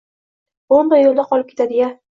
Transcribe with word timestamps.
Bomba 0.75 1.01
yo`lda 1.03 1.29
qolib 1.31 1.55
ketadi-ya 1.55 1.97